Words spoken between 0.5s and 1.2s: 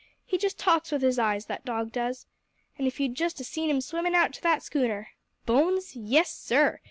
talks with his